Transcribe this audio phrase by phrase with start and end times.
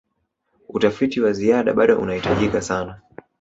[0.69, 3.01] utafiti wa ziada bado unahitajika sana